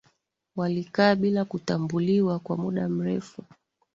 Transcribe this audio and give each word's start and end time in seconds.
walikaa 0.55 1.15
bila 1.15 1.45
kutambuliwa 1.45 2.39
kwa 2.39 2.57
muda 2.57 2.89
mrefu 2.89 3.43